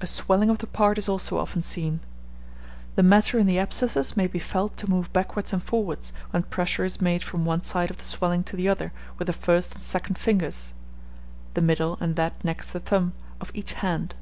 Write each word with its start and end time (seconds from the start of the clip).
A 0.00 0.06
swelling 0.08 0.50
of 0.50 0.58
the 0.58 0.66
part 0.66 0.98
is 0.98 1.08
also 1.08 1.38
often 1.38 1.62
seen. 1.62 2.00
The 2.96 3.04
matter 3.04 3.38
in 3.38 3.46
the 3.46 3.60
abscesses 3.60 4.16
may 4.16 4.26
be 4.26 4.40
felt 4.40 4.76
to 4.78 4.90
move 4.90 5.12
backwards 5.12 5.52
and 5.52 5.62
forwards, 5.62 6.12
when 6.32 6.42
pressure 6.42 6.84
is 6.84 7.00
made 7.00 7.22
from 7.22 7.44
one 7.44 7.62
side 7.62 7.88
of 7.88 7.98
the 7.98 8.04
swelling 8.04 8.42
to 8.50 8.56
the 8.56 8.66
other 8.68 8.92
with 9.16 9.26
the 9.28 9.32
first 9.32 9.74
and 9.74 9.82
second 9.84 10.18
fingers 10.18 10.72
(the 11.54 11.62
middle 11.62 11.98
and 12.00 12.16
that 12.16 12.44
next 12.44 12.72
the 12.72 12.80
thumb) 12.80 13.12
of 13.40 13.52
each 13.54 13.74
hand. 13.74 14.16